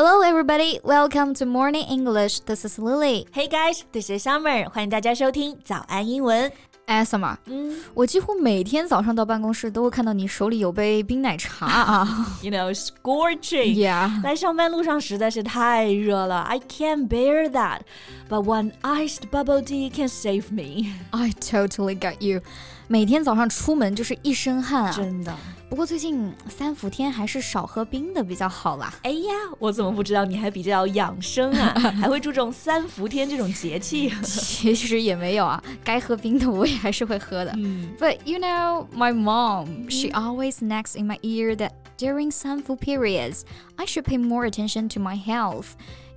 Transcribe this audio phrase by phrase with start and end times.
[0.00, 0.80] Hello, everybody.
[0.84, 2.40] Welcome to Morning English.
[2.40, 3.26] This is Lily.
[3.32, 4.68] Hey guys, this is Summer.
[4.70, 6.50] 欢迎大家收听早安英文。
[6.86, 12.38] 哎，Summer，嗯，我几乎每天早上到办公室都会看到你手里有杯冰奶茶啊。
[12.42, 13.74] You know, scorching.
[13.74, 14.22] Yeah.
[14.22, 17.80] 来上班路上实在是太热了，I can't bear that.
[18.28, 20.92] But one iced bubble tea can save me.
[21.10, 22.40] I totally get you.
[22.86, 25.34] 每天早上出门就是一身汗啊，真的。
[25.71, 28.93] 不过最近三伏天还是少喝冰的比较好啦。
[29.03, 31.73] 哎呀，我怎么不知道你还比较养生啊？
[31.97, 34.11] 还会注重三伏天这种节气？
[34.21, 37.53] 其实也没有啊，该喝冰的我也还是会喝的。
[37.55, 43.43] 嗯，But you know, my mom, she always nags in my ear that during 三伏 periods,
[43.77, 45.67] I should pay more attention to my health.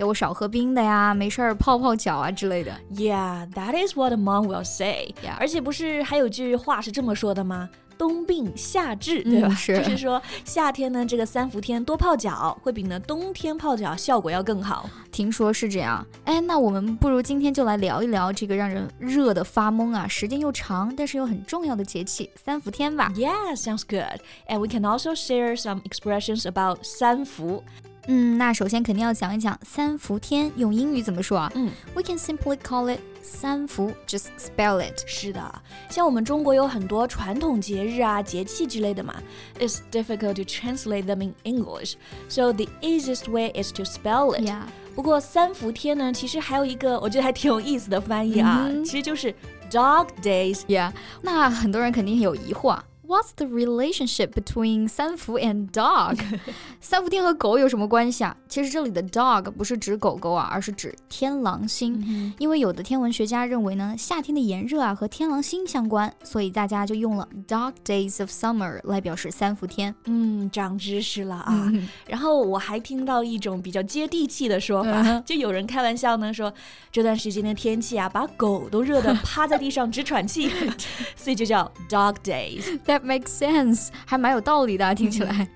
[0.00, 2.72] 要我少喝冰的呀，没事儿泡泡脚啊之类的。
[2.94, 5.14] Yeah, that is what a mom will say.
[5.24, 5.36] Yeah.
[5.38, 7.70] 而且不是还有句话是这么说的吗？
[7.98, 9.48] 冬病夏治，对吧？
[9.54, 14.86] 是，就是说夏天呢，这个三伏天多泡脚，会比呢冬天泡脚效果要更好。
[15.10, 16.06] 听说是这样。
[16.26, 23.10] 哎，那我们不如今天就来聊一聊这个让人热的发懵啊，时间又长，但是又很重要的节气——三伏天吧？
[23.16, 24.20] Yeah, sounds good.
[24.46, 27.64] And we can also share some expressions about 三伏。
[28.13, 31.49] 嗯，那首先肯定要讲一讲三伏天用英语怎么说啊？
[31.55, 35.01] 嗯，We can simply call it 三伏，just spell it。
[35.07, 39.15] 是的，像我们中国有很多传统节日啊、节气之类的嘛
[39.57, 41.93] ，It's difficult to translate them in English,
[42.27, 44.41] so the easiest way is to spell it.
[44.41, 44.63] Yeah.
[44.93, 49.33] 不过三伏天呢，其实还有一个我觉得还挺有意思的翻译啊，其实就是
[49.71, 50.63] Dog Days。
[50.67, 52.77] Yeah，那很多人肯定有疑惑。
[53.11, 56.17] What's the relationship between 三伏 and dog？
[56.79, 58.37] 三伏天和狗有什么关系啊？
[58.47, 62.01] 其实这里的 dog 不是指狗狗啊，而是指天狼星。
[62.07, 69.93] 嗯、因为有的天文学家认为呢，夏天的炎热啊和天狼星相关，所以大家就用了 dog days of summer 来表示三伏天。
[70.05, 71.69] 嗯，长知识了啊！
[71.73, 76.53] 嗯、然后我还听到一种比较接地气的说法，嗯、就有人开玩笑呢说，
[76.89, 80.49] 这段时间的天气啊，把狗都热得趴在地上直喘气，
[81.17, 82.79] 所以就叫 dog days。
[83.01, 85.47] That makes sense，还蛮有道理的，听起来。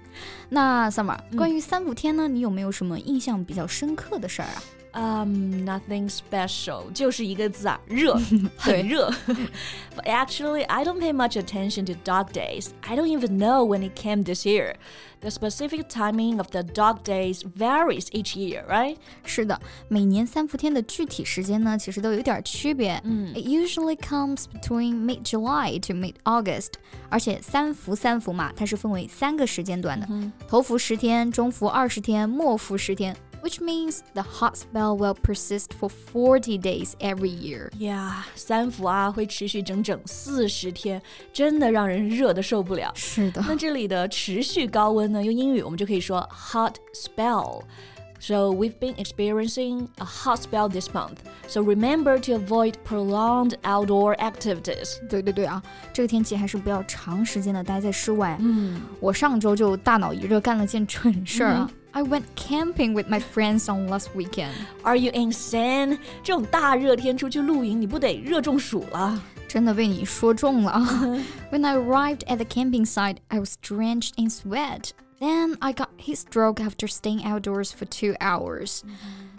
[0.50, 4.64] 那 Summer，关于三伏天呢，你有没有什么印象比较深刻的事儿啊
[4.95, 8.21] ？Um, nothing special，就是一个字啊，热，
[8.57, 9.09] 很热。
[9.95, 12.71] But actually, I don't pay much attention to dog days.
[12.81, 14.75] I don't even know when it came this year.
[15.21, 18.97] The specific timing of the dog days varies each year, right?
[19.25, 23.01] 是的，每年三伏天的具体时间呢，其实都有点区别。
[23.05, 26.73] 嗯，It usually comes between mid July to mid August.
[27.09, 30.09] 而且三伏三伏嘛，它是分为三个时间段的，
[30.49, 33.15] 头伏十天，中伏二十天，末伏十天。
[33.45, 37.71] which means the hot spell will persist for 40 days every year.
[37.79, 41.01] Yeah，三伏啊会持续整整四十天，
[41.33, 42.93] 真的让人热的受不了。
[42.95, 43.43] 是的。
[43.49, 51.21] 那这里的持续高温呢，用英语我们就可以说 hot spell。So we've been experiencing a hot spell this month.
[51.49, 54.99] So remember to avoid prolonged outdoor activities.
[55.09, 55.63] 对对对啊，
[55.95, 58.37] 这个天气还是不要长时间的待在室外。
[58.39, 61.71] 嗯，我上周就大脑一热干了件蠢事儿啊。
[61.71, 64.55] 嗯 I went camping with my friends on last weekend.
[64.85, 65.99] Are you insane?
[66.23, 69.21] 这种大热天出去露营，你不得热中暑了？
[69.49, 70.73] 真的被你说中了。
[71.51, 74.91] When I arrived at the camping site, I was drenched in sweat.
[75.19, 78.83] Then I got heat stroke after staying outdoors for two hours.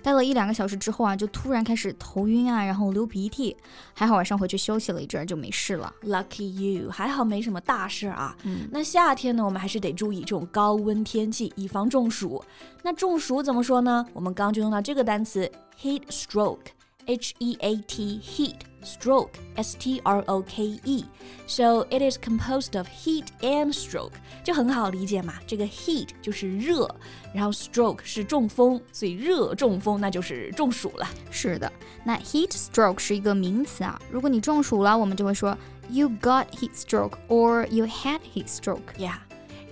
[0.07, 3.57] 待了一两个小时之后啊，就突然开始头晕啊，然后流鼻涕。
[3.93, 5.93] 还好晚上回去休息了一阵就没事了。
[6.05, 8.37] Lucky you，还好没什么大事啊。
[8.45, 12.41] 嗯，那夏天呢，我们还是得注意这种高温天气，以防中暑。
[12.85, 14.07] 那中暑怎么说呢？
[14.13, 15.51] 我们刚就用到这个单词
[15.83, 18.55] heat stroke，H E A T heat。
[18.86, 21.06] stroke, S T R O K E.
[21.48, 25.36] So it is composed of heat and stroke，就很好理解嘛。
[25.46, 26.90] 这个 heat 就是热，
[27.34, 31.08] 然后 stroke 是中风，所以热中风那就是中暑了。
[31.30, 31.72] 是的，
[32.04, 34.00] 那 heat stroke 是一个名词啊。
[34.12, 35.58] 如果你中暑了，我们就会说
[35.90, 38.94] you got heat stroke or you had heat stroke.
[38.98, 39.16] Yeah.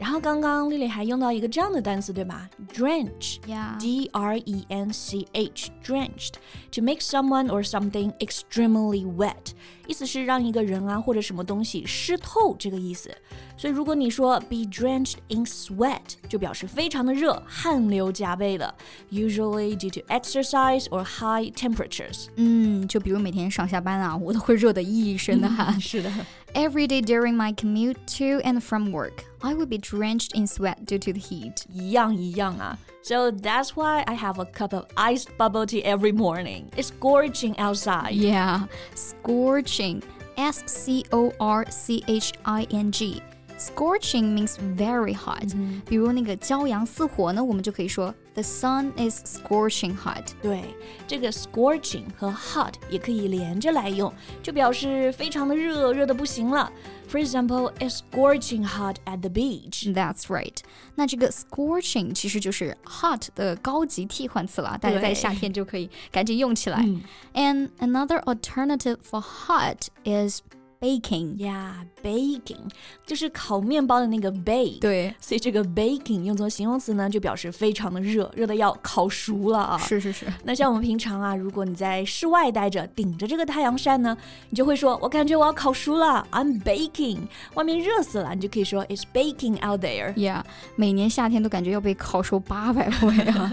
[0.05, 9.53] 然后刚刚丽丽还用到一个这样的单词，对吧？Drench，D R E N C H，drenched，to make someone or something extremely wet，
[9.87, 13.11] 意思是让一个人啊或者什么东西湿透这个意思。
[13.57, 18.75] 所以如果你说 be drenched in sweat，就表示非常的热，汗流浃背的
[19.11, 22.27] ，usually due to exercise or high temperatures。
[22.37, 25.81] 嗯，就比如每天上下班啊，我都会热得一身的汗。
[25.81, 26.13] 是的。
[26.54, 30.98] Every day during my commute to and from work, I would be drenched in sweat due
[31.00, 31.64] to the heat.
[31.72, 32.78] 一样一样啊。
[33.02, 36.70] So that's why I have a cup of iced bubble tea every morning.
[36.76, 38.14] It's scorching outside.
[38.14, 40.02] Yeah, scorching.
[40.36, 43.22] S C O R C H I N G.
[43.58, 45.54] Scorching means very hot.
[45.86, 50.32] 比如那个骄阳似火呢，我们就可以说 The sun is scorching hot。
[50.42, 50.64] 对，
[51.08, 56.72] 这个 scorching 和 hot 也可以连着来用，就表示非常的热，热的不行了。
[57.10, 59.92] For example, it's scorching hot at the beach.
[59.94, 60.56] That's right.
[60.96, 66.88] 那这个 scorching 其实就是 hot 的高级替换词了，大家在夏天就可以赶紧用起来。
[67.34, 70.42] And another alternative for hot is
[70.84, 72.70] baking yeah baking
[73.06, 79.78] 就是烤面包的那个 bake 对，所以这个 baking 用作形容词呢，就表示非常的热，热的要烤熟了啊。
[79.78, 80.26] 是是是。
[80.46, 84.18] 那像我们平常啊，如果你在室外待着，顶着这个太阳晒呢，
[84.50, 87.28] 你就会说，我感觉我要烤熟了，I'm baking。
[87.56, 90.44] 外面热死了，你就可以说 It's baking out there。Yeah，
[90.78, 93.52] 每年夏天都感觉要被烤熟八百回啊。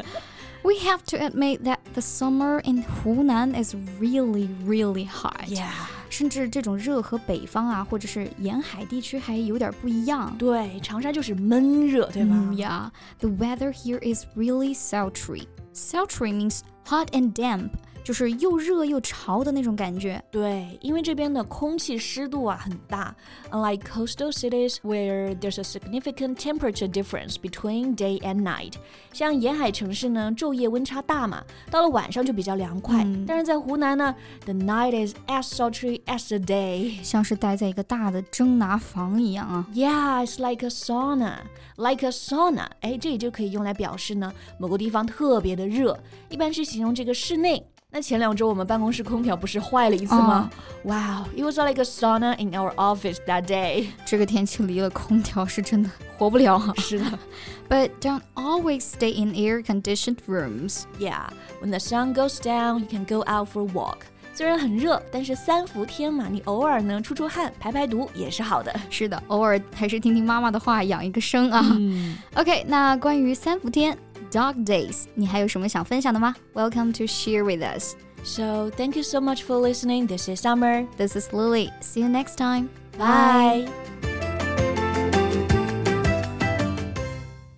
[0.62, 5.48] We have to admit that the summer in Hunan is really, really hot.
[5.48, 5.70] Yeah.
[6.11, 10.35] 甚至这种热和北方啊，或者是沿海地区还有点不一样。
[10.37, 15.47] 对，长沙就是闷热，对吧、嗯、？Yeah, the weather here is really sultry.
[15.73, 17.71] Sultry means hot and damp.
[18.04, 20.22] 就是又热又潮的那种感觉。
[20.30, 23.14] 对，因为这边的空气湿度啊很大，
[23.50, 28.74] unlike coastal cities where there's a significant temperature difference between day and night。
[29.12, 33.02] 像沿海城市呢，昼夜温差大嘛，到了晚上就比较凉快。
[33.02, 34.14] 嗯、但是在湖南呢，
[34.44, 39.66] the night is as sultry as the day，像是待在一个大的蒸拿房一样啊。
[39.74, 41.38] Yeah, it's like a sauna,
[41.76, 42.66] like a sauna。
[42.82, 45.98] 哎，这里就可以用来表示呢，某个地方特别的热，
[46.28, 47.66] 一般是形容这个室内。
[47.90, 50.50] 那前两周我们办公室空调不是坏了一次吗？
[50.82, 53.86] Wow, it was like a sauna in our office that day.
[54.04, 56.74] 这个天气离了空调是真的活不了啊。
[56.76, 57.06] 是的。
[57.68, 60.82] But don't always stay in air-conditioned rooms.
[60.98, 61.28] Yeah,
[61.62, 63.98] when the sun goes down, you can go out for a walk.
[64.34, 68.70] 虽然很热，但是三伏天嘛，你偶尔呢出出汗、排排毒也是好的。
[68.90, 71.64] 是的，偶尔还是听听妈妈的话，养一个生啊。
[71.78, 73.96] 嗯、OK，那关于三伏天。
[74.30, 76.34] dog days，你还有什么想分享的吗？
[76.54, 77.94] Welcome to share with us.
[78.24, 80.06] So thank you so much for listening.
[80.06, 80.86] This is Summer.
[80.96, 81.70] This is Lily.
[81.80, 82.68] See you next time.
[82.98, 83.68] Bye.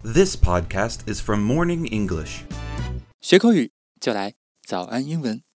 [0.03, 2.43] This podcast is from Morning English.
[3.21, 4.35] 学口语就来
[4.67, 5.43] 早安英文。